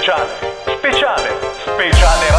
Speciale, 0.00 0.32
speciale, 0.78 1.28
speciale 1.66 2.29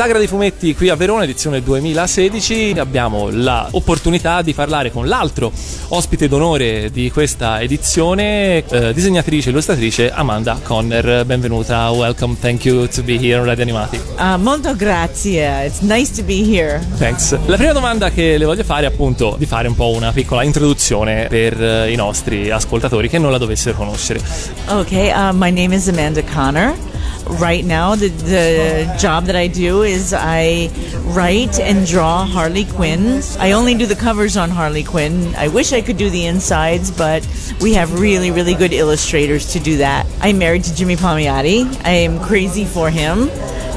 Sagra 0.00 0.16
dei 0.16 0.28
fumetti 0.28 0.74
qui 0.74 0.88
a 0.88 0.94
Verona, 0.94 1.24
edizione 1.24 1.62
2016. 1.62 2.76
Abbiamo 2.78 3.28
l'opportunità 3.28 4.40
di 4.40 4.54
parlare 4.54 4.90
con 4.90 5.06
l'altro 5.06 5.52
ospite 5.88 6.26
d'onore 6.26 6.90
di 6.90 7.10
questa 7.10 7.60
edizione, 7.60 8.64
eh, 8.66 8.94
disegnatrice 8.94 9.48
e 9.48 9.50
illustratrice 9.50 10.10
Amanda 10.10 10.58
Conner. 10.62 11.26
Benvenuta, 11.26 11.90
welcome, 11.90 12.34
thank 12.40 12.64
you 12.64 12.88
to 12.88 13.02
be 13.02 13.18
here 13.20 13.40
on 13.40 13.44
Radio 13.44 13.62
Animati. 13.62 14.00
Uh, 14.16 14.38
molto 14.38 14.74
grazie, 14.74 15.66
it's 15.66 15.80
nice 15.80 16.10
to 16.14 16.22
be 16.22 16.42
here. 16.50 16.80
Thanks. 16.96 17.36
La 17.44 17.56
prima 17.56 17.72
domanda 17.72 18.08
che 18.08 18.38
le 18.38 18.46
voglio 18.46 18.64
fare 18.64 18.86
è 18.86 18.88
appunto 18.88 19.34
di 19.36 19.44
fare 19.44 19.68
un 19.68 19.74
po' 19.74 19.90
una 19.90 20.12
piccola 20.12 20.42
introduzione 20.42 21.26
per 21.28 21.62
eh, 21.62 21.92
i 21.92 21.96
nostri 21.96 22.50
ascoltatori 22.50 23.10
che 23.10 23.18
non 23.18 23.30
la 23.30 23.36
dovessero 23.36 23.76
conoscere. 23.76 24.18
Okay, 24.66 25.10
uh, 25.10 25.34
my 25.34 25.50
name 25.50 25.76
is 25.76 25.88
Amanda 25.88 26.22
Connor. 26.22 26.89
Right 27.26 27.64
now, 27.64 27.94
the, 27.94 28.08
the 28.08 28.96
job 28.98 29.24
that 29.24 29.36
I 29.36 29.46
do 29.46 29.82
is 29.82 30.12
I 30.16 30.70
write 31.14 31.60
and 31.60 31.86
draw 31.86 32.24
Harley 32.24 32.64
Quinn. 32.64 33.22
I 33.38 33.52
only 33.52 33.74
do 33.74 33.86
the 33.86 33.94
covers 33.94 34.36
on 34.36 34.50
Harley 34.50 34.82
Quinn. 34.82 35.34
I 35.36 35.48
wish 35.48 35.72
I 35.72 35.80
could 35.80 35.96
do 35.96 36.10
the 36.10 36.26
insides, 36.26 36.90
but 36.90 37.26
we 37.60 37.74
have 37.74 38.00
really, 38.00 38.30
really 38.30 38.54
good 38.54 38.72
illustrators 38.72 39.52
to 39.52 39.60
do 39.60 39.76
that. 39.78 40.06
I'm 40.20 40.38
married 40.38 40.64
to 40.64 40.74
Jimmy 40.74 40.96
Palmiotti. 40.96 41.66
I 41.84 41.90
am 41.90 42.20
crazy 42.20 42.64
for 42.64 42.90
him. 42.90 43.30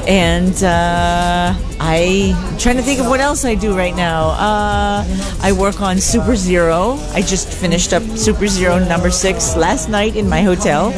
And 0.06 0.62
uh, 0.62 1.54
I'm 1.80 2.58
trying 2.58 2.76
to 2.76 2.82
think 2.82 3.00
of 3.00 3.06
what 3.06 3.20
else 3.20 3.46
I 3.46 3.54
do 3.54 3.74
right 3.74 3.96
now. 3.96 4.28
Uh, 4.30 5.38
I 5.40 5.52
work 5.52 5.80
on 5.80 5.98
Super 5.98 6.36
Zero. 6.36 6.98
I 7.12 7.22
just 7.22 7.48
finished 7.48 7.94
up 7.94 8.02
Super 8.18 8.46
Zero 8.46 8.78
number 8.78 9.10
six 9.10 9.56
last 9.56 9.88
night 9.88 10.14
in 10.16 10.28
my 10.28 10.42
hotel. 10.42 10.92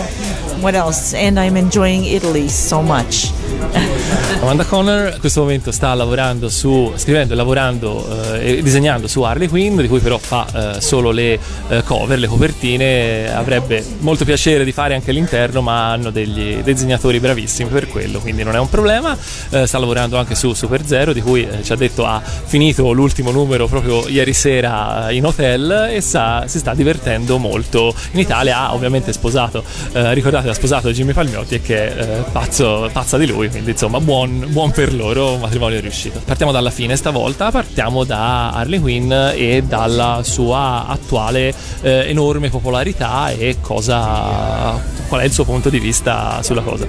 What 0.61 0.75
else? 0.75 1.15
And 1.15 1.39
I'm 1.39 1.57
enjoying 1.57 2.05
Italy 2.05 2.49
so 2.49 2.83
much. 2.83 3.33
Amanda 4.41 4.65
Connor 4.65 5.15
in 5.15 5.21
questo 5.21 5.41
momento 5.41 5.71
sta 5.71 5.93
lavorando 5.95 6.49
su, 6.49 6.93
scrivendo 6.95 7.33
e 7.33 7.37
lavorando 7.37 8.35
eh, 8.35 8.63
disegnando 8.63 9.09
su 9.09 9.23
Harley 9.23 9.49
Quinn, 9.49 9.81
di 9.81 9.89
cui 9.89 9.99
però 9.99 10.19
fa 10.19 10.77
eh, 10.77 10.81
solo 10.81 11.11
le 11.11 11.39
eh, 11.69 11.83
cover, 11.83 12.19
le 12.19 12.27
copertine. 12.29 13.35
Avrebbe 13.35 13.85
molto 13.99 14.25
piacere 14.25 14.65
di 14.65 14.73
fare 14.73 14.95
anche 14.95 15.11
l'interno, 15.13 15.63
ma 15.63 15.91
hanno 15.91 16.11
degli 16.11 16.57
disegnatori 16.63 17.19
bravissimi 17.19 17.71
per 17.71 17.89
quello, 17.89 18.21
quindi 18.21 18.43
non 18.43 18.55
è 18.55 18.59
un 18.59 18.69
problema. 18.69 19.17
Eh, 19.51 19.67
sta 19.67 19.79
lavorando 19.79 20.17
anche 20.19 20.35
su 20.35 20.53
Super 20.53 20.87
Zero, 20.87 21.13
di 21.13 21.23
cui 21.23 21.47
eh, 21.47 21.63
ci 21.63 21.73
ha 21.73 21.77
detto 21.77 22.05
ha 22.05 22.21
finito 22.21 22.93
l'ultimo 22.93 23.31
numero 23.31 23.67
proprio 23.67 24.07
ieri 24.07 24.33
sera 24.33 25.11
in 25.11 25.25
hotel 25.25 25.89
e 25.91 26.01
sa, 26.01 26.45
si 26.47 26.59
sta 26.59 26.75
divertendo 26.75 27.39
molto. 27.39 27.95
In 28.13 28.21
Italia 28.21 28.59
ha 28.59 28.75
ovviamente 28.75 29.13
sposato, 29.13 29.65
eh, 29.93 30.15
ricordate, 30.15 30.46
ha 30.51 30.55
sposato 30.55 30.91
Jimmy 30.93 31.13
Palmiotti 31.13 31.57
e 31.57 31.61
che 31.61 31.97
è 31.97 32.25
pazzo, 32.31 32.89
pazza 32.93 33.17
di 33.17 33.27
lui, 33.27 33.49
quindi 33.49 33.71
insomma 33.71 34.01
buon, 34.01 34.47
buon 34.51 34.71
per 34.71 34.95
loro, 34.95 35.33
un 35.33 35.41
matrimonio 35.41 35.81
riuscito. 35.81 36.21
Partiamo 36.25 36.53
dalla 36.53 36.71
fine 36.71 36.97
stavolta, 36.97 37.51
partiamo 37.51 38.05
da 38.05 38.51
Harley 38.51 38.81
Quinn 38.81 39.13
e 39.13 39.63
dalla 39.67 40.21
sua 40.23 40.87
attuale 40.87 41.55
eh, 41.83 42.09
enorme 42.09 42.49
popolarità 42.49 43.31
e 43.31 43.57
cosa, 43.61 44.81
qual 45.09 45.21
è 45.21 45.25
il 45.25 45.33
suo 45.33 45.45
punto 45.45 45.69
di 45.69 45.79
vista 45.79 46.43
sulla 46.43 46.63
cosa. 46.63 46.87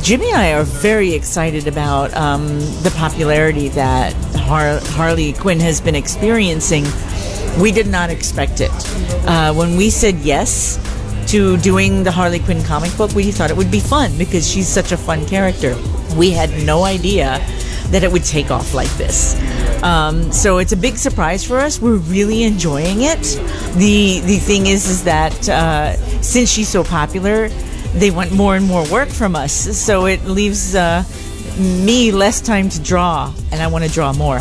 Jimmy 0.00 0.30
and 0.30 0.42
I 0.42 0.52
are 0.52 0.64
very 0.64 1.14
excited 1.14 1.66
about 1.66 2.14
um, 2.16 2.58
the 2.82 2.90
popularity 2.90 3.68
that 3.70 4.14
Har- 4.46 4.80
Harley 4.96 5.32
Quinn 5.32 5.60
has 5.60 5.80
been 5.80 5.94
experiencing. 5.94 6.86
We 7.58 7.72
did 7.72 7.88
not 7.88 8.10
expect 8.10 8.60
it. 8.60 8.70
Uh, 9.26 9.52
when 9.52 9.76
we 9.76 9.90
said 9.90 10.24
yes 10.24 10.78
to 11.30 11.56
doing 11.58 12.02
the 12.02 12.10
Harley 12.10 12.40
Quinn 12.40 12.60
comic 12.64 12.96
book, 12.96 13.12
we 13.14 13.30
thought 13.30 13.50
it 13.50 13.56
would 13.56 13.70
be 13.70 13.78
fun 13.78 14.10
because 14.18 14.48
she's 14.50 14.66
such 14.66 14.90
a 14.90 14.96
fun 14.96 15.24
character. 15.26 15.76
We 16.16 16.32
had 16.32 16.50
no 16.66 16.82
idea 16.82 17.38
that 17.90 18.02
it 18.02 18.10
would 18.10 18.24
take 18.24 18.50
off 18.50 18.74
like 18.74 18.90
this. 18.96 19.36
Um, 19.84 20.32
so 20.32 20.58
it's 20.58 20.72
a 20.72 20.76
big 20.76 20.96
surprise 20.96 21.44
for 21.44 21.58
us. 21.58 21.80
We're 21.80 21.98
really 21.98 22.42
enjoying 22.42 23.02
it. 23.02 23.22
The 23.76 24.20
the 24.24 24.38
thing 24.38 24.66
is, 24.66 24.88
is 24.88 25.04
that 25.04 25.48
uh, 25.48 25.96
since 26.20 26.50
she's 26.50 26.68
so 26.68 26.82
popular, 26.82 27.48
they 27.94 28.10
want 28.10 28.32
more 28.32 28.56
and 28.56 28.66
more 28.66 28.84
work 28.90 29.08
from 29.08 29.36
us. 29.36 29.52
So 29.52 30.06
it 30.06 30.24
leaves 30.24 30.74
uh, 30.74 31.04
me 31.58 32.10
less 32.10 32.40
time 32.40 32.68
to 32.70 32.80
draw, 32.80 33.32
and 33.52 33.62
I 33.62 33.68
want 33.68 33.84
to 33.84 33.90
draw 33.90 34.12
more. 34.12 34.40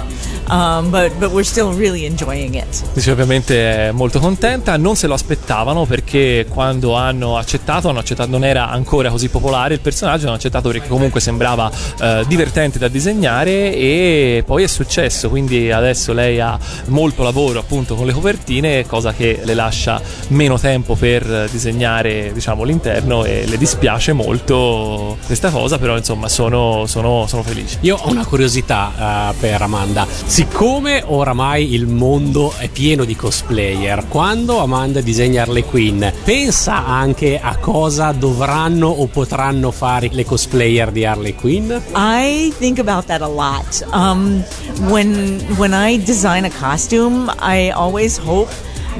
Um, 0.49 0.89
but, 0.89 1.11
but 1.19 1.31
we're 1.31 1.43
still 1.43 1.73
really 1.75 2.05
enjoying 2.05 2.55
it. 2.55 2.83
Dice 2.93 3.11
ovviamente 3.11 3.89
è 3.89 3.91
molto 3.91 4.19
contenta, 4.19 4.77
non 4.77 4.95
se 4.95 5.07
lo 5.07 5.13
aspettavano 5.13 5.85
perché 5.85 6.45
quando 6.49 6.95
hanno 6.95 7.37
accettato, 7.37 7.89
hanno 7.89 7.99
accettato 7.99 8.29
non 8.29 8.43
era 8.43 8.69
ancora 8.69 9.09
così 9.09 9.29
popolare 9.29 9.75
il 9.75 9.79
personaggio, 9.79 10.25
hanno 10.25 10.35
accettato 10.35 10.69
perché 10.69 10.87
comunque 10.87 11.19
sembrava 11.19 11.71
eh, 11.99 12.23
divertente 12.27 12.79
da 12.79 12.87
disegnare 12.87 13.75
e 13.75 14.43
poi 14.45 14.63
è 14.63 14.67
successo, 14.67 15.29
quindi 15.29 15.71
adesso 15.71 16.13
lei 16.13 16.39
ha 16.39 16.57
molto 16.85 17.23
lavoro 17.23 17.59
appunto 17.59 17.95
con 17.95 18.05
le 18.05 18.13
copertine, 18.13 18.85
cosa 18.85 19.13
che 19.13 19.41
le 19.43 19.53
lascia 19.53 20.01
meno 20.29 20.57
tempo 20.57 20.95
per 20.95 21.47
disegnare 21.51 22.31
diciamo 22.33 22.63
l'interno 22.63 23.23
e 23.23 23.45
le 23.45 23.57
dispiace 23.57 24.13
molto 24.13 25.17
questa 25.25 25.49
cosa, 25.51 25.77
però 25.77 25.95
insomma 25.95 26.27
sono, 26.27 26.85
sono, 26.87 27.25
sono 27.27 27.43
felice. 27.43 27.77
Io 27.81 27.97
ho 27.97 28.09
una 28.09 28.25
curiosità 28.25 29.29
uh, 29.31 29.35
per 29.39 29.61
Amanda. 29.61 30.07
Siccome 30.39 31.03
oramai 31.05 31.73
il 31.73 31.85
mondo 31.85 32.53
è 32.55 32.69
pieno 32.69 33.03
di 33.03 33.13
cosplayer, 33.13 34.07
quando 34.07 34.59
Amanda 34.59 35.01
disegna 35.01 35.41
Harley 35.41 35.65
Quinn, 35.65 36.01
pensa 36.23 36.85
anche 36.85 37.37
a 37.37 37.57
cosa 37.57 38.13
dovranno 38.13 38.87
o 38.87 39.07
potranno 39.07 39.71
fare 39.71 40.07
le 40.09 40.23
cosplayer 40.23 40.91
di 40.91 41.03
Harley 41.03 41.35
Quinn? 41.35 41.69
I 41.93 42.53
think 42.57 42.79
about 42.79 43.07
that 43.07 43.19
a 43.19 43.27
lot. 43.27 43.85
Um, 43.91 44.41
when 44.87 45.41
when 45.57 45.73
I 45.73 45.97
design 45.97 46.45
a 46.45 46.51
costume, 46.51 47.29
I 47.41 47.71
always 47.71 48.17
hope 48.17 48.49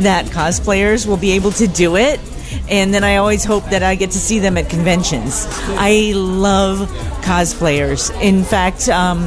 that 0.01 0.25
cosplayers 0.33 1.05
will 1.05 1.19
be 1.19 1.31
able 1.31 1.53
to 1.53 1.67
do 1.67 1.95
it. 1.95 2.19
And 2.67 2.91
then 2.91 3.05
I 3.05 3.15
always 3.15 3.45
hope 3.45 3.69
that 3.69 3.81
I 3.81 3.95
get 3.95 4.11
to 4.11 4.19
see 4.19 4.39
them 4.39 4.57
at 4.57 4.69
conventions. 4.69 5.47
I 5.77 6.11
love 6.13 6.89
cosplayers. 7.21 8.11
In 8.21 8.43
fact, 8.43 8.89
um, 8.89 9.23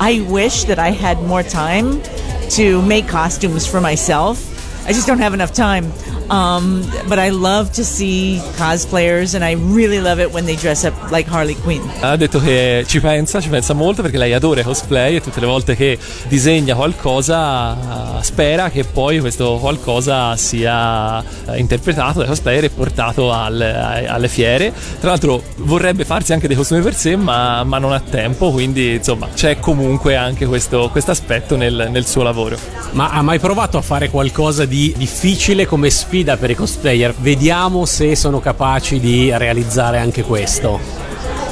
I 0.00 0.20
wish 0.28 0.64
that 0.64 0.78
I 0.78 0.90
had 0.90 1.22
more 1.22 1.42
time 1.42 2.02
to 2.50 2.82
make 2.82 3.08
costumes 3.08 3.66
for 3.66 3.80
myself. 3.80 4.51
I 4.84 4.92
just 4.92 5.06
don't 5.06 5.20
have 5.20 5.32
enough 5.32 5.52
time. 5.52 5.92
Um, 6.28 6.82
but 7.08 7.18
I 7.18 7.30
love 7.30 7.72
to 7.72 7.84
see 7.84 8.40
cosplayers 8.56 9.34
and 9.34 9.44
I 9.44 9.52
really 9.52 10.00
love 10.00 10.18
it 10.18 10.32
when 10.32 10.44
they 10.44 10.56
dress 10.56 10.84
up 10.84 10.94
like 11.10 11.28
Harley 11.30 11.54
Quinn. 11.54 11.82
Ha 12.00 12.16
detto 12.16 12.40
che 12.40 12.84
ci 12.86 13.00
pensa, 13.00 13.40
ci 13.40 13.48
pensa 13.48 13.74
molto 13.74 14.02
perché 14.02 14.16
lei 14.18 14.32
adora 14.32 14.60
i 14.60 14.64
cosplay 14.64 15.16
e 15.16 15.20
tutte 15.20 15.40
le 15.40 15.46
volte 15.46 15.76
che 15.76 15.98
disegna 16.28 16.74
qualcosa 16.74 17.72
uh, 17.72 18.22
spera 18.22 18.70
che 18.70 18.84
poi 18.84 19.20
questo 19.20 19.58
qualcosa 19.60 20.34
sia 20.36 21.18
uh, 21.18 21.54
interpretato 21.54 22.20
dai 22.20 22.28
cosplayer 22.28 22.64
e 22.64 22.70
portato 22.70 23.32
alle, 23.32 24.06
alle, 24.06 24.28
fiere. 24.28 24.72
Tra 25.00 25.10
l'altro 25.10 25.42
vorrebbe 25.58 26.04
farsi 26.04 26.32
anche 26.32 26.48
dei 26.48 26.56
costumi 26.56 26.80
per 26.80 26.94
sé 26.94 27.14
ma, 27.14 27.62
ma 27.62 27.78
non 27.78 27.92
ha 27.92 28.00
tempo, 28.00 28.50
quindi 28.50 28.94
insomma 28.94 29.28
c'è 29.34 29.58
comunque 29.60 30.16
anche 30.16 30.46
questo 30.46 30.90
aspetto 31.06 31.56
nel, 31.56 31.88
nel 31.90 32.06
suo 32.06 32.22
lavoro. 32.22 32.56
Ma 32.92 33.10
ha 33.10 33.22
mai 33.22 33.38
provato 33.38 33.76
a 33.76 33.82
fare 33.82 34.08
qualcosa 34.08 34.64
di 34.64 34.71
difficile 34.72 35.66
come 35.66 35.90
sfida? 35.90 36.36
per 36.36 36.50
i 36.50 36.54
cosplayer. 36.54 37.14
Vediamo 37.18 37.84
se 37.84 38.16
sono 38.16 38.40
capaci 38.40 38.98
di 38.98 39.30
realizzare 39.36 39.98
anche 39.98 40.22
questo. 40.22 40.80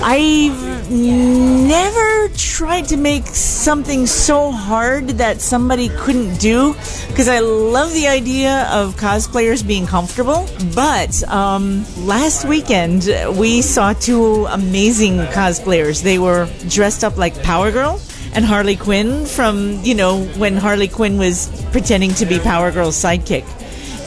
I've 0.02 0.88
never 0.88 2.30
tried 2.34 2.86
to 2.88 2.96
make 2.96 3.26
something 3.26 4.06
so 4.06 4.50
hard 4.50 5.18
that 5.18 5.40
somebody 5.40 5.90
couldn't 5.90 6.38
do 6.40 6.74
because 7.08 7.28
I 7.28 7.40
love 7.40 7.92
the 7.92 8.08
idea 8.08 8.66
of 8.72 8.96
cosplayers 8.96 9.62
being 9.62 9.86
comfortable. 9.86 10.46
But 10.74 11.22
um, 11.28 11.84
last 12.06 12.46
weekend, 12.46 13.08
we 13.36 13.60
saw 13.60 13.92
two 13.92 14.46
amazing 14.46 15.18
cosplayers. 15.32 16.02
They 16.02 16.18
were 16.18 16.48
dressed 16.68 17.04
up 17.04 17.18
like 17.18 17.40
Power 17.42 17.70
Girl 17.70 18.00
and 18.34 18.44
Harley 18.44 18.76
Quinn 18.76 19.26
from, 19.26 19.80
you 19.82 19.94
know, 19.94 20.24
when 20.36 20.56
Harley 20.56 20.88
Quinn 20.88 21.18
was 21.18 21.48
pretending 21.72 22.12
to 22.14 22.26
be 22.26 22.38
Power 22.38 22.70
Girl's 22.70 22.96
sidekick. 22.96 23.44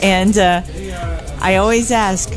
And 0.03 0.37
uh, 0.37 0.61
I 1.41 1.55
always 1.57 1.91
ask, 1.91 2.29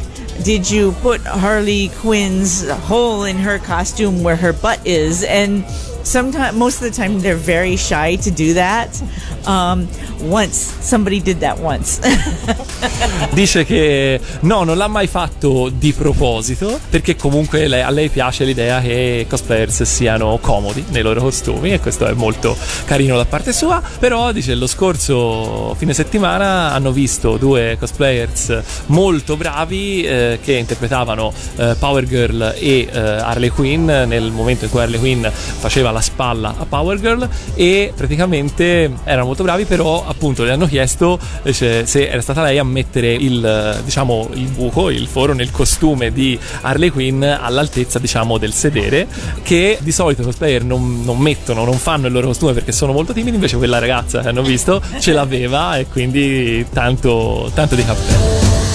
did 0.45 0.71
you 0.71 0.93
put 1.01 1.21
Harley 1.23 1.89
Quinn's 1.97 2.69
hole 2.69 3.25
in 3.25 3.37
her 3.37 3.59
costume 3.59 4.23
where 4.23 4.37
her 4.37 4.53
butt 4.53 4.87
is? 4.87 5.23
And 5.25 5.65
sometimes, 6.07 6.57
most 6.57 6.83
of 6.83 6.89
the 6.89 6.95
time, 6.95 7.21
they're 7.21 7.35
very 7.35 7.77
shy 7.77 8.17
to 8.17 8.31
do 8.31 8.55
that. 8.55 9.03
Um, 9.47 9.89
once 10.21 10.75
somebody 10.81 11.21
did 11.21 11.39
that 11.41 11.59
once. 11.59 12.01
Dice 13.33 13.65
che 13.65 14.21
no, 14.41 14.65
non 14.65 14.77
l'ha 14.77 14.89
mai 14.89 15.07
fatto 15.07 15.69
di 15.69 15.93
proposito, 15.93 16.79
perché 16.89 17.17
comunque 17.17 17.69
lei- 17.69 17.83
a 17.83 17.91
lei 17.91 18.09
piace 18.09 18.45
l'idea 18.45 18.81
che 18.81 19.25
i 19.25 19.27
cosplayers 19.27 19.83
siano 19.83 20.39
comodi 20.41 20.85
nei 20.89 21.03
loro 21.03 21.21
costumi 21.21 21.73
e 21.73 21.81
questo 21.81 22.07
è 22.07 22.13
molto 22.13 22.57
carino 22.85 23.17
da 23.17 23.25
parte 23.25 23.53
sua. 23.53 23.83
Però 23.99 24.33
dice 24.33 24.55
lo 24.55 24.67
scorso 24.67 25.75
fine 25.77 25.93
settimana 25.93 26.73
hanno 26.73 26.93
visto 26.93 27.37
due 27.37 27.77
cosplayers 27.79 28.63
molto 28.87 29.37
bravi 29.37 30.05
eh, 30.05 30.39
che 30.43 30.53
interpretavano 30.53 31.33
eh, 31.57 31.75
Power 31.79 32.07
Girl 32.07 32.55
e 32.57 32.89
eh, 32.91 32.99
Harley 32.99 33.49
Quinn 33.49 33.87
nel 33.87 34.31
momento 34.31 34.65
in 34.65 34.71
cui 34.71 34.81
Harley 34.81 34.99
Quinn 34.99 35.27
faceva 35.27 35.93
la 35.97 36.01
spalla 36.03 36.55
a 36.59 36.67
Power 36.67 37.01
Girl 37.01 37.29
e 37.55 37.93
praticamente 37.97 38.93
erano 39.05 39.27
molto 39.27 39.43
bravi, 39.43 39.65
però 39.65 40.05
appunto 40.07 40.45
le 40.45 40.53
hanno 40.53 40.67
chiesto 40.67 41.19
se 41.51 41.87
se 41.87 42.09
era 42.09 42.21
stata 42.21 42.43
lei 42.43 42.59
a 42.59 42.65
mettere 42.65 43.13
il, 43.13 43.45
eh, 43.45 43.83
diciamo, 43.83 44.29
il 44.35 44.49
buco, 44.51 44.91
il 44.91 45.07
foro 45.07 45.33
nel 45.33 45.51
costume 45.51 46.13
di 46.13 46.39
Harley 46.61 46.91
Quinn 46.91 47.23
all'altezza 47.23 47.99
diciamo 47.99 48.39
del 48.39 48.53
sedere 48.53 49.07
che 49.43 49.79
di 49.81 49.93
solito 49.93 50.23
i 50.23 50.25
cosplayer 50.25 50.63
non, 50.63 51.03
non 51.05 51.19
mettono, 51.19 51.65
non 51.65 51.79
fanno 51.79 52.07
il 52.07 52.13
loro 52.13 52.29
costume 52.29 52.53
perché 52.53 52.73
sono 52.73 52.93
molto 52.93 53.13
timidi, 53.13 53.37
invece 53.37 53.57
quella 53.57 53.79
ragazza 53.79 54.21
che 54.21 54.29
hanno 54.29 54.43
visto 54.43 54.83
ce 54.99 55.13
l'aveva 55.13 55.79
e 55.79 55.87
quindi 55.87 56.67
tanto, 56.73 57.51
tanto 57.55 57.75
di 57.75 57.85
cappello. 57.85 58.66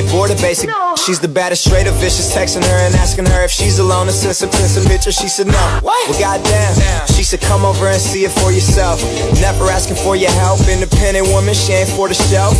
Get 0.00 0.12
bored 0.12 0.30
of 0.30 0.38
basic. 0.38 0.70
She's 1.04 1.20
the 1.20 1.28
baddest, 1.28 1.64
straight 1.64 1.86
vicious. 2.00 2.32
Texting 2.34 2.64
her 2.64 2.78
and 2.86 2.94
asking 2.94 3.26
her 3.26 3.44
if 3.44 3.50
she's 3.50 3.78
alone 3.78 4.08
and 4.08 4.16
some, 4.16 4.32
sent 4.32 4.52
some 4.52 4.84
pictures. 4.84 5.16
She 5.16 5.28
said 5.28 5.46
no. 5.46 5.64
what? 5.82 5.98
Well, 6.08 6.20
goddamn. 6.20 7.06
She 7.08 7.22
said 7.22 7.40
come 7.40 7.64
over 7.64 7.86
and 7.86 8.00
see 8.00 8.24
it 8.24 8.32
for 8.32 8.52
yourself. 8.52 9.02
Never 9.40 9.64
asking 9.68 9.96
for 9.96 10.16
your 10.16 10.30
help. 10.30 10.60
Independent 10.68 11.28
woman, 11.28 11.54
she 11.54 11.72
ain't 11.72 11.90
for 11.90 12.08
the 12.08 12.14
shelf. 12.14 12.56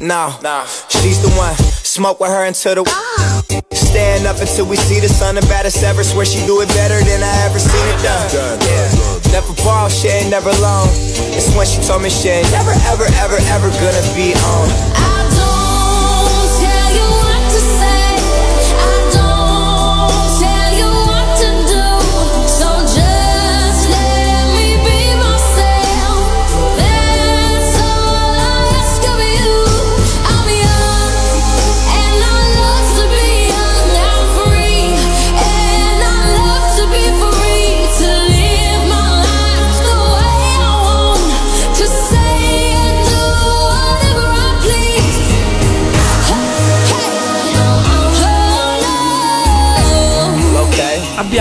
No, 0.00 0.36
no, 0.42 0.64
she's 0.88 1.20
the 1.22 1.30
one. 1.36 1.54
Smoke 1.84 2.20
with 2.20 2.30
her 2.30 2.44
until 2.44 2.74
the. 2.74 2.84
Ah. 2.88 3.42
Stand 3.72 4.26
up 4.26 4.38
until 4.40 4.66
we 4.66 4.76
see 4.76 4.98
the 4.98 5.08
sun, 5.08 5.36
the 5.36 5.42
baddest 5.42 5.82
ever. 5.82 6.02
Swear 6.02 6.26
she 6.26 6.44
do 6.46 6.60
it 6.60 6.68
better 6.68 6.98
than 7.04 7.22
I 7.22 7.34
ever 7.46 7.58
seen 7.58 7.86
it 7.94 8.02
done. 8.02 8.58
Yeah. 8.66 9.30
Never 9.32 9.54
ball, 9.62 9.88
she 9.88 10.08
ain't 10.08 10.30
never 10.30 10.50
alone. 10.50 10.88
It's 11.32 11.54
when 11.54 11.66
she 11.66 11.80
told 11.86 12.02
me 12.02 12.10
she 12.10 12.28
ain't 12.28 12.50
never, 12.50 12.72
ever, 12.90 13.06
ever, 13.22 13.38
ever 13.54 13.70
gonna 13.78 14.02
be 14.14 14.34
on. 14.34 15.13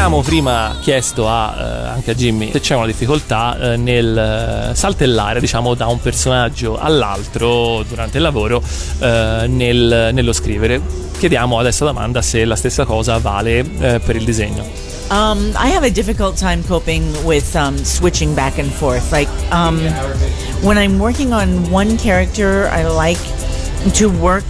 Abbiamo 0.04 0.22
prima 0.22 0.76
chiesto 0.82 1.30
a, 1.30 1.56
eh, 1.58 1.88
anche 1.88 2.12
a 2.12 2.14
Jimmy 2.14 2.52
se 2.52 2.60
c'è 2.60 2.76
una 2.76 2.86
difficoltà 2.86 3.58
eh, 3.58 3.78
nel 3.78 4.18
eh, 4.72 4.76
saltellare 4.76 5.40
diciamo 5.40 5.76
da 5.76 5.88
un 5.88 6.02
personaggio 6.02 6.78
all'altro 6.78 7.84
durante 7.84 8.18
il 8.18 8.24
lavoro 8.24 8.62
eh, 9.00 9.46
nel- 9.48 10.10
nello 10.12 10.34
scrivere. 10.34 10.82
Chiediamo 11.18 11.58
adesso 11.58 11.88
ad 11.88 11.96
Amanda 11.96 12.22
se 12.22 12.44
la 12.44 12.58
stessa 12.58 12.84
cosa 12.84 13.18
vale 13.20 13.60
eh, 13.60 14.02
per 14.02 14.18
il 14.18 14.26
disegno. 14.26 14.66
Um, 15.10 15.54
I 15.56 15.74
have 15.74 15.88
a 15.88 15.90
difficult 15.90 16.38
time 16.38 16.62
coping 16.68 17.24
with 17.24 17.56
um, 17.56 17.78
switching 17.78 18.36
back 18.36 18.60
and 18.60 18.70
forth. 18.70 19.10
Like 19.10 19.32
um, 19.54 19.80
when 20.64 20.78
I'm 20.78 21.00
working 21.00 21.32
on 21.32 21.72
one 21.72 21.96
character, 21.98 22.70
I 22.74 22.84
like 22.84 23.22
to 23.94 24.10
work 24.20 24.44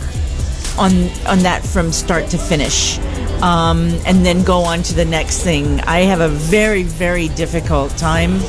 on 0.79 1.11
on 1.27 1.43
that 1.43 1.63
from 1.63 1.91
start 1.91 2.31
to 2.31 2.39
finish, 2.39 2.97
um, 3.43 3.89
and 4.07 4.25
then 4.25 4.43
go 4.43 4.61
on 4.61 4.81
to 4.83 4.95
the 4.95 5.05
next 5.05 5.43
thing. 5.43 5.81
I 5.81 5.99
have 5.99 6.21
a 6.21 6.29
very 6.29 6.83
very 6.83 7.27
difficult 7.27 7.95
time 7.97 8.39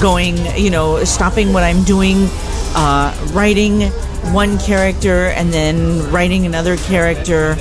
going. 0.00 0.36
You 0.56 0.70
know, 0.70 1.02
stopping 1.04 1.52
what 1.52 1.64
I'm 1.64 1.82
doing, 1.82 2.28
uh, 2.76 3.12
writing 3.32 3.90
one 4.32 4.58
character, 4.58 5.28
and 5.28 5.52
then 5.52 6.12
writing 6.12 6.46
another 6.46 6.76
character 6.76 7.56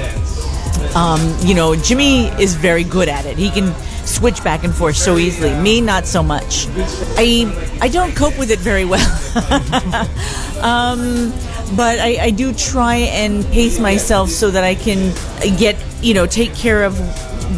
um, 0.95 1.35
you 1.41 1.53
know, 1.53 1.75
Jimmy 1.75 2.27
is 2.41 2.55
very 2.55 2.83
good 2.83 3.07
at 3.07 3.25
it. 3.25 3.37
He 3.37 3.49
can 3.49 3.73
switch 4.05 4.43
back 4.43 4.63
and 4.63 4.73
forth 4.73 4.97
so 4.97 5.17
easily. 5.17 5.53
Me, 5.61 5.79
not 5.79 6.05
so 6.05 6.21
much. 6.21 6.67
I 7.17 7.47
I 7.81 7.87
don't 7.87 8.15
cope 8.15 8.37
with 8.37 8.51
it 8.51 8.59
very 8.59 8.85
well. 8.85 8.99
um, 10.61 11.31
but 11.75 11.99
I, 11.99 12.25
I 12.25 12.31
do 12.31 12.53
try 12.53 12.97
and 12.97 13.45
pace 13.45 13.79
myself 13.79 14.29
so 14.29 14.51
that 14.51 14.63
I 14.63 14.75
can 14.75 15.13
get 15.57 15.77
you 16.01 16.13
know 16.13 16.25
take 16.25 16.53
care 16.55 16.83
of 16.83 16.97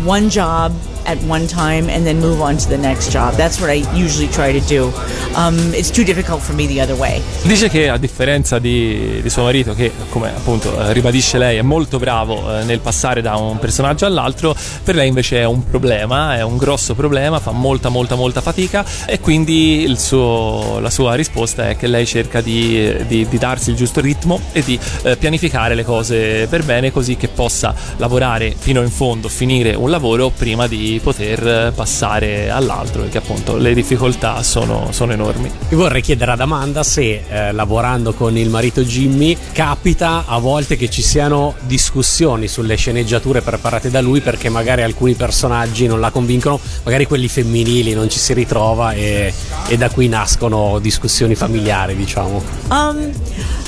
one 0.05 0.29
job 0.29 0.73
at 1.05 1.17
one 1.27 1.47
time 1.47 1.89
and 1.89 2.05
then 2.05 2.19
move 2.19 2.41
on 2.41 2.57
to 2.57 2.67
the 2.67 2.77
next 2.77 3.11
job. 3.11 3.35
That's 3.35 3.59
what 3.59 3.69
I 3.69 3.83
usually 3.93 4.29
try 4.29 4.51
to 4.57 4.65
do. 4.67 4.91
Um, 5.35 5.57
it's 5.73 5.89
too 5.91 6.03
difficult 6.03 6.41
for 6.41 6.53
me 6.55 6.67
the 6.67 6.81
other 6.81 6.95
way. 6.95 7.21
Dice 7.43 7.69
che 7.69 7.89
a 7.89 7.97
differenza 7.97 8.59
di, 8.59 9.19
di 9.21 9.29
suo 9.29 9.43
marito, 9.43 9.73
che 9.73 9.91
come 10.09 10.29
appunto 10.29 10.79
eh, 10.79 10.93
ribadisce 10.93 11.37
lei 11.37 11.57
è 11.57 11.61
molto 11.61 11.97
bravo 11.97 12.59
eh, 12.59 12.63
nel 12.63 12.79
passare 12.79 13.21
da 13.21 13.35
un 13.35 13.59
personaggio 13.59 14.05
all'altro, 14.05 14.55
per 14.83 14.95
lei 14.95 15.07
invece 15.07 15.39
è 15.39 15.45
un 15.45 15.63
problema, 15.63 16.35
è 16.35 16.41
un 16.43 16.57
grosso 16.57 16.93
problema, 16.93 17.39
fa 17.39 17.51
molta 17.51 17.89
molta 17.89 18.15
molta 18.15 18.41
fatica 18.41 18.85
e 19.05 19.19
quindi 19.19 19.93
suo- 19.97 20.79
la 20.79 20.89
sua 20.89 21.15
risposta 21.15 21.69
è 21.69 21.77
che 21.77 21.87
lei 21.87 22.05
cerca 22.05 22.41
di, 22.41 23.05
di- 23.07 23.27
di 23.27 23.37
darsi 23.37 23.69
il 23.71 23.75
giusto 23.75 24.01
ritmo 24.01 24.39
e 24.51 24.63
di 24.63 24.79
eh, 25.03 25.17
pianificare 25.17 25.75
le 25.75 25.83
cose 25.83 26.47
per 26.47 26.63
bene 26.63 26.91
così 26.91 27.15
che 27.17 27.27
possa 27.27 27.73
lavorare 27.97 28.53
fino 28.57 28.81
in 28.81 28.89
fondo, 28.89 29.27
finire 29.29 29.73
un 29.73 29.89
lavoro 29.89 30.29
prima 30.29 30.67
di 30.67 30.92
poter 30.99 31.71
passare 31.73 32.49
all'altro, 32.49 33.01
perché 33.01 33.17
appunto 33.19 33.57
le 33.57 33.73
difficoltà 33.73 34.43
sono, 34.43 34.87
sono 34.91 35.11
enormi. 35.11 35.51
Io 35.69 35.77
vorrei 35.77 36.01
chiedere 36.01 36.31
ad 36.31 36.41
Amanda 36.41 36.83
se 36.83 37.23
eh, 37.27 37.51
lavorando 37.51 38.13
con 38.13 38.37
il 38.37 38.49
marito 38.49 38.81
Jimmy 38.81 39.37
capita 39.51 40.25
a 40.27 40.37
volte 40.39 40.75
che 40.75 40.89
ci 40.89 41.01
siano 41.01 41.55
discussioni 41.61 42.47
sulle 42.47 42.75
sceneggiature 42.75 43.41
preparate 43.41 43.89
da 43.89 44.01
lui 44.01 44.21
perché 44.21 44.49
magari 44.49 44.81
alcuni 44.83 45.15
personaggi 45.15 45.87
non 45.87 45.99
la 45.99 46.11
convincono, 46.11 46.59
magari 46.83 47.05
quelli 47.05 47.27
femminili 47.27 47.93
non 47.93 48.09
ci 48.09 48.19
si 48.19 48.33
ritrova 48.33 48.93
e, 48.93 49.33
e 49.67 49.77
da 49.77 49.89
qui 49.89 50.07
nascono 50.07 50.79
discussioni 50.79 51.35
familiari, 51.35 51.95
diciamo. 51.95 52.41
Um, 52.69 53.11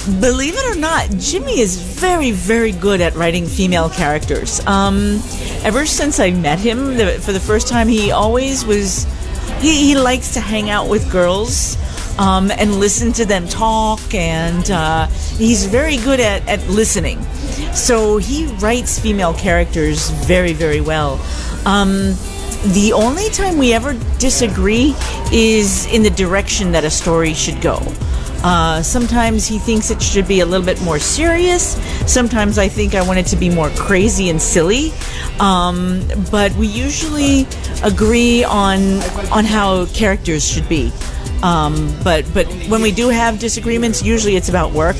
believe 0.05 0.53
it 0.55 0.75
or 0.75 0.79
not, 0.79 1.09
Jimmy 1.17 1.59
is 1.59 1.77
very, 1.77 2.31
very 2.31 2.71
good 2.71 3.01
at 3.01 3.15
writing 3.15 3.45
female 3.45 3.89
characters. 3.89 4.65
Um, 4.67 5.21
ever 5.63 5.85
since 5.85 6.19
I 6.19 6.31
met 6.31 6.59
him 6.59 6.97
the, 6.97 7.19
for 7.21 7.31
the 7.31 7.39
first 7.39 7.67
time, 7.67 7.87
he 7.87 8.11
always 8.11 8.65
was. 8.65 9.05
He, 9.59 9.75
he 9.75 9.95
likes 9.95 10.33
to 10.33 10.39
hang 10.39 10.69
out 10.69 10.89
with 10.89 11.09
girls 11.11 11.77
um, 12.19 12.51
and 12.51 12.79
listen 12.79 13.13
to 13.13 13.25
them 13.25 13.47
talk, 13.47 14.13
and 14.13 14.69
uh, 14.69 15.07
he's 15.07 15.65
very 15.65 15.97
good 15.97 16.19
at, 16.19 16.47
at 16.47 16.67
listening. 16.67 17.21
So 17.73 18.17
he 18.17 18.47
writes 18.57 18.99
female 18.99 19.33
characters 19.33 20.09
very, 20.09 20.53
very 20.53 20.81
well. 20.81 21.13
Um, 21.65 22.15
the 22.73 22.91
only 22.93 23.29
time 23.29 23.57
we 23.57 23.73
ever 23.73 23.93
disagree 24.17 24.95
is 25.31 25.85
in 25.93 26.03
the 26.03 26.09
direction 26.09 26.71
that 26.71 26.83
a 26.83 26.89
story 26.89 27.33
should 27.33 27.61
go. 27.61 27.77
Uh, 28.45 28.79
sometimes 28.83 29.47
he 29.47 29.57
thinks 29.57 29.89
it 29.89 29.99
should 29.99 30.27
be 30.27 30.41
a 30.41 30.45
little 30.45 30.65
bit 30.65 30.79
more 30.83 30.99
serious. 30.99 31.81
Sometimes 32.05 32.59
I 32.59 32.67
think 32.67 32.93
I 32.93 33.01
want 33.01 33.17
it 33.17 33.25
to 33.27 33.35
be 33.35 33.49
more 33.49 33.71
crazy 33.71 34.29
and 34.29 34.39
silly. 34.39 34.91
Um, 35.39 36.03
but 36.29 36.53
we 36.53 36.67
usually 36.67 37.47
agree 37.83 38.43
on 38.43 39.01
on 39.31 39.45
how 39.45 39.87
characters 39.87 40.47
should 40.47 40.69
be. 40.69 40.91
Um, 41.41 41.91
but 42.03 42.31
but 42.35 42.45
when 42.69 42.83
we 42.83 42.91
do 42.91 43.09
have 43.09 43.39
disagreements, 43.39 44.03
usually 44.03 44.35
it's 44.35 44.49
about 44.49 44.71
work. 44.73 44.97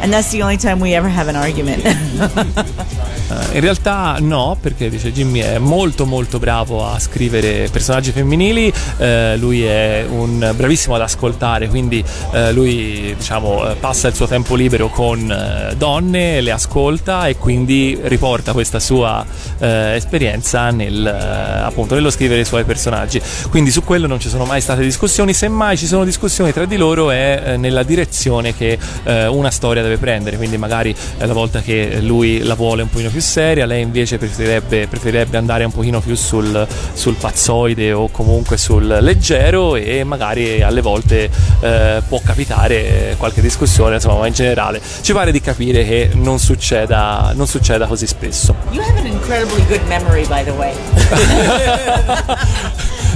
And 0.00 0.12
that's 0.12 0.30
the 0.30 0.42
only 0.42 0.56
time 0.56 0.80
we 0.80 0.94
ever 0.94 1.08
have 1.08 1.28
an 1.28 1.36
argument. 1.36 1.84
In 3.52 3.60
realtà 3.60 4.18
no, 4.20 4.56
perché 4.60 4.88
dice 4.88 5.12
Jimmy 5.12 5.40
è 5.40 5.58
molto 5.58 6.06
molto 6.06 6.38
bravo 6.38 6.86
a 6.86 6.98
scrivere 6.98 7.68
personaggi 7.72 8.12
femminili, 8.12 8.72
eh, 8.98 9.36
lui 9.36 9.64
è 9.64 10.04
un 10.08 10.52
bravissimo 10.54 10.94
ad 10.94 11.00
ascoltare, 11.00 11.68
quindi 11.68 12.04
eh, 12.32 12.52
lui 12.52 13.14
diciamo 13.16 13.70
eh, 13.70 13.74
passa 13.74 14.06
il 14.08 14.14
suo 14.14 14.26
tempo 14.28 14.54
libero 14.54 14.88
con 14.88 15.74
donne, 15.76 16.40
le 16.40 16.50
ascolta 16.52 17.26
e 17.26 17.36
quindi 17.36 17.98
riporta 18.04 18.52
questa 18.52 18.78
sua 18.78 19.24
esperienza 19.58 20.70
nel, 20.70 21.06
appunto 21.06 21.94
nello 21.94 22.10
scrivere 22.10 22.42
i 22.42 22.44
suoi 22.44 22.64
personaggi. 22.64 23.20
Quindi 23.48 23.70
su 23.70 23.82
quello 23.82 24.06
non 24.06 24.20
ci 24.20 24.28
sono 24.28 24.44
mai 24.44 24.60
state 24.60 24.82
discussioni, 24.82 25.32
semmai 25.32 25.76
ci 25.76 25.86
sono 25.86 26.04
discussioni 26.04 26.52
tra 26.52 26.66
di 26.66 26.76
loro 26.76 27.10
è 27.10 27.56
nella 27.56 27.82
direzione 27.82 28.54
che 28.54 28.78
una 29.04 29.50
storia 29.50 29.82
deve 29.86 29.98
prendere, 29.98 30.36
quindi 30.36 30.56
magari 30.56 30.94
eh, 31.18 31.26
la 31.26 31.32
volta 31.32 31.60
che 31.60 32.00
lui 32.00 32.42
la 32.42 32.54
vuole 32.54 32.82
un 32.82 32.90
pochino 32.90 33.10
più 33.10 33.20
seria, 33.20 33.66
lei 33.66 33.82
invece 33.82 34.18
preferirebbe, 34.18 34.86
preferirebbe 34.86 35.36
andare 35.36 35.64
un 35.64 35.72
pochino 35.72 36.00
più 36.00 36.14
sul, 36.14 36.66
sul 36.92 37.14
pazzoide 37.14 37.92
o 37.92 38.08
comunque 38.10 38.56
sul 38.56 38.86
leggero 38.86 39.76
e 39.76 40.04
magari 40.04 40.62
alle 40.62 40.80
volte 40.80 41.30
eh, 41.60 42.02
può 42.06 42.20
capitare 42.24 43.14
qualche 43.18 43.40
discussione, 43.40 43.94
insomma, 43.96 44.18
ma 44.18 44.26
in 44.26 44.34
generale 44.34 44.80
ci 45.00 45.12
pare 45.12 45.32
di 45.32 45.40
capire 45.40 45.84
che 45.84 46.10
non 46.14 46.38
succeda, 46.38 47.32
non 47.34 47.46
succeda 47.46 47.86
così 47.86 48.06
spesso. 48.06 48.54
you 48.72 48.80
have 48.82 48.98
an 48.98 49.06
incredibly 49.06 49.64
good 49.66 49.86
memory, 49.88 50.26
by 50.26 50.42
the 50.44 50.52
way. 50.52 50.74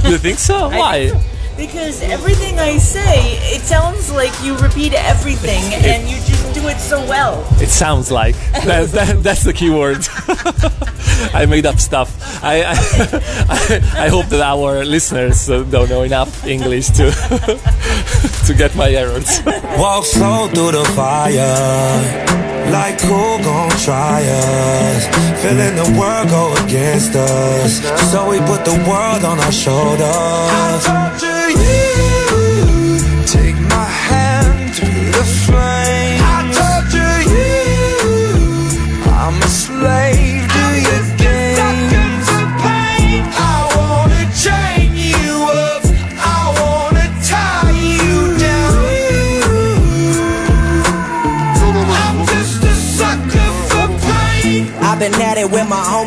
you 0.11 0.19
think 0.19 0.39
so? 0.39 0.69
Why? 0.69 1.13
Because 1.57 2.01
everything 2.03 2.59
I 2.59 2.79
say, 2.79 3.37
it 3.55 3.61
sounds 3.63 4.11
like 4.13 4.33
you 4.43 4.57
repeat 4.57 4.95
everything 4.95 5.63
and 5.85 6.09
you 6.09 6.17
just 6.25 6.40
do 6.53 6.69
it 6.69 6.79
so 6.79 6.99
well. 7.07 7.47
It 7.61 7.69
sounds 7.69 8.11
like 8.11 8.35
that, 8.65 8.89
that, 8.91 9.23
that's 9.23 9.45
the 9.45 9.53
key 9.53 9.71
word. 9.71 10.07
I 11.35 11.47
made 11.47 11.67
up 11.67 11.79
stuff. 11.79 12.11
I, 12.43 12.63
I, 12.63 12.73
I, 13.49 14.05
I 14.07 14.09
hope 14.09 14.27
that 14.27 14.41
our 14.41 14.85
listeners 14.85 15.49
uh, 15.51 15.63
don't 15.65 15.89
know 15.89 16.03
enough 16.03 16.47
English 16.47 16.89
to 16.91 17.11
to 18.47 18.55
get 18.55 18.75
my 18.75 18.91
errors. 18.91 19.43
Walk 19.79 20.05
slow 20.05 20.49
through 20.49 20.73
the 20.73 20.85
fire. 20.97 22.41
Like 22.71 23.01
who 23.01 23.43
gon' 23.43 23.71
try 23.85 24.23
us? 24.23 25.07
Feeling 25.43 25.75
the 25.77 25.99
world 25.99 26.29
go 26.29 26.55
against 26.65 27.15
us. 27.17 27.81
So 28.11 28.31
we 28.31 28.39
put 28.39 28.65
the 28.65 28.77
world 28.89 29.25
on 29.25 29.39
our 29.41 29.53
shoulders. 29.53 30.01
I 30.07 30.79
torture 30.87 31.51
you. 31.63 33.25
Take 33.27 33.57
my 33.69 33.85
hand 33.85 34.75
through 34.75 35.11
the 35.13 35.25
flame. 35.47 35.70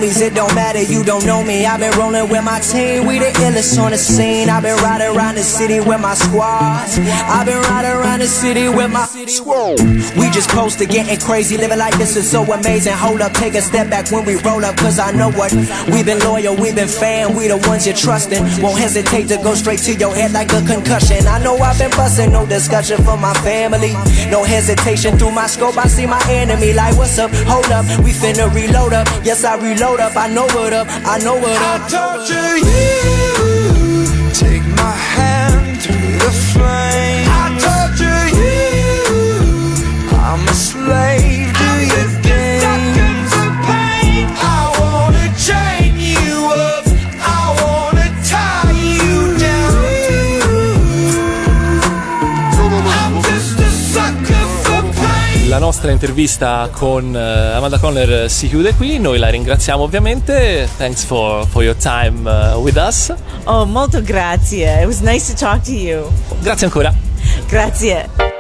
Homies, 0.04 0.22
it 0.22 0.34
don't 0.34 0.54
matter, 0.56 0.82
you 0.82 1.04
don't 1.04 1.26
know 1.26 1.44
me. 1.44 1.66
I've 1.66 1.80
been 1.80 1.98
rolling 1.98 2.30
with 2.30 2.44
my 2.44 2.60
team, 2.60 3.06
we 3.06 3.20
the 3.20 3.26
illest 3.26 3.80
on 3.82 3.92
the 3.92 3.98
scene. 3.98 4.50
I've 4.50 4.64
been 4.64 4.78
riding 4.78 5.16
around 5.16 5.36
the 5.36 5.44
city 5.44 5.80
with 5.80 6.02
my 6.02 6.14
squad. 6.14 6.88
I've 7.28 7.46
been 7.46 7.62
riding 7.62 7.92
around 7.92 8.20
the 8.20 8.28
city 8.28 8.70
with 8.70 8.92
my 8.92 9.06
squad. 9.06 9.80
We 10.18 10.30
just 10.32 10.50
posted 10.50 10.90
getting 10.90 11.20
crazy, 11.20 11.58
living 11.58 11.80
like 11.80 11.98
this 11.98 12.16
is 12.16 12.30
so 12.30 12.44
amazing. 12.44 12.94
Hold 12.94 13.22
up, 13.22 13.34
take 13.34 13.56
a 13.56 13.62
step 13.62 13.90
back 13.90 14.12
when 14.12 14.26
we 14.26 14.36
roll 14.42 14.64
up, 14.66 14.76
cause 14.78 15.00
I 15.00 15.12
know 15.12 15.32
what. 15.32 15.54
We've 15.92 16.06
been 16.06 16.20
loyal, 16.20 16.56
we've 16.56 16.76
been 16.76 16.88
fan, 16.88 17.36
we 17.36 17.48
the 17.48 17.58
ones 17.70 17.86
you're 17.86 17.96
trusting. 17.96 18.44
Won't 18.62 18.80
hesitate 18.80 19.28
to 19.30 19.38
go 19.38 19.54
straight 19.56 19.80
to 19.88 19.94
your 19.94 20.14
head 20.14 20.32
like 20.34 20.52
a 20.54 20.62
concussion. 20.66 21.26
I 21.28 21.42
know 21.44 21.56
I've 21.58 21.78
been 21.78 21.92
busting, 21.92 22.32
no 22.32 22.46
discussion 22.46 22.98
for 23.04 23.18
my 23.18 23.34
family. 23.46 23.94
No 24.30 24.44
hesitation 24.44 25.18
through 25.18 25.32
my 25.32 25.48
scope, 25.48 25.78
I 25.78 25.88
see 25.88 26.06
my 26.06 26.22
enemy. 26.30 26.74
Like, 26.74 26.98
what's 26.98 27.18
up? 27.18 27.32
Hold 27.48 27.72
up, 27.72 27.86
we 28.04 28.12
finna 28.12 28.54
reload 28.54 28.94
up. 28.94 29.08
Yes, 29.24 29.44
I 29.44 29.56
reload 29.56 29.93
up, 30.00 30.16
I 30.16 30.28
know 30.28 30.46
what 30.48 30.74
up, 30.74 30.88
I 30.90 31.18
know 31.20 31.36
what 31.36 31.58
I 31.62 31.76
up. 31.76 31.90
torture 31.90 32.58
you. 32.58 34.32
Take 34.34 34.66
my 34.76 34.92
hand 34.92 35.82
through 35.82 36.18
the 36.20 36.32
flame. 36.54 36.83
La 55.54 55.60
nostra 55.60 55.92
intervista 55.92 56.68
con 56.72 57.16
eh, 57.16 57.20
Amanda 57.20 57.78
Conner 57.78 58.28
si 58.28 58.50
chiude 58.50 58.74
qui, 58.74 58.98
noi 58.98 59.20
la 59.20 59.30
ringraziamo 59.30 59.84
ovviamente. 59.84 60.68
Thanks 60.78 61.04
for, 61.04 61.46
for 61.46 61.62
your 61.62 61.76
time 61.76 62.28
uh, 62.28 62.60
with 62.60 62.76
us. 62.76 63.14
Oh, 63.44 63.64
molto 63.64 64.02
grazie. 64.02 64.82
It 64.82 64.88
was 64.88 65.02
nice 65.02 65.32
to 65.32 65.38
talk 65.38 65.62
to 65.66 65.72
you. 65.72 66.12
Grazie 66.42 66.66
ancora. 66.66 66.92
Grazie. 67.48 68.33